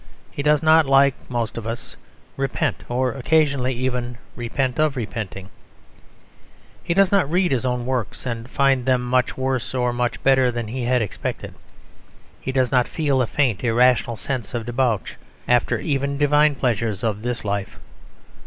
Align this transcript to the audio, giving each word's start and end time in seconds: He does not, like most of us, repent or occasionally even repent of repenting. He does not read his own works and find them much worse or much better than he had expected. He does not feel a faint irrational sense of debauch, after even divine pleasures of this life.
He 0.31 0.41
does 0.41 0.63
not, 0.63 0.87
like 0.87 1.13
most 1.29 1.59
of 1.59 1.67
us, 1.67 1.95
repent 2.35 2.83
or 2.89 3.11
occasionally 3.11 3.73
even 3.75 4.17
repent 4.35 4.79
of 4.79 4.95
repenting. 4.95 5.49
He 6.83 6.95
does 6.95 7.11
not 7.11 7.29
read 7.29 7.51
his 7.51 7.67
own 7.67 7.85
works 7.85 8.25
and 8.25 8.49
find 8.49 8.87
them 8.87 9.03
much 9.07 9.37
worse 9.37 9.75
or 9.75 9.93
much 9.93 10.23
better 10.23 10.49
than 10.49 10.69
he 10.69 10.85
had 10.85 11.03
expected. 11.03 11.53
He 12.41 12.51
does 12.51 12.71
not 12.71 12.87
feel 12.87 13.21
a 13.21 13.27
faint 13.27 13.63
irrational 13.63 14.15
sense 14.15 14.55
of 14.55 14.65
debauch, 14.65 15.17
after 15.47 15.77
even 15.77 16.17
divine 16.17 16.55
pleasures 16.55 17.03
of 17.03 17.21
this 17.21 17.45
life. 17.45 17.77